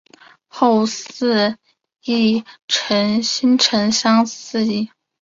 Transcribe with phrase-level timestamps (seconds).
[0.47, 1.57] 后崇祀
[3.21, 4.89] 新城乡贤祠。